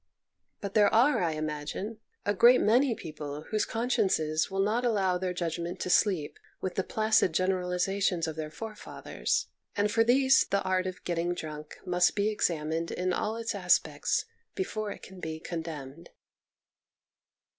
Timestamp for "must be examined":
11.85-12.89